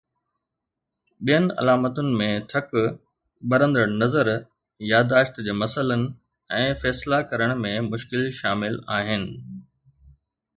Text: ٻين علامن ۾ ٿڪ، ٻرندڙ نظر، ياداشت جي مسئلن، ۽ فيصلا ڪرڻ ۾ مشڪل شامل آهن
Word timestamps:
ٻين 1.25 1.43
علامن 1.59 2.07
۾ 2.21 2.29
ٿڪ، 2.51 2.71
ٻرندڙ 3.49 3.83
نظر، 4.01 4.27
ياداشت 4.93 5.35
جي 5.49 5.55
مسئلن، 5.61 6.07
۽ 6.63 6.73
فيصلا 6.85 7.21
ڪرڻ 7.35 7.55
۾ 7.69 7.77
مشڪل 7.91 8.27
شامل 8.41 8.81
آهن 8.97 9.31